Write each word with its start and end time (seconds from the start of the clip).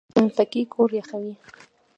پکۍ 0.35 0.63
کور 0.73 0.89
یخوي 0.99 1.33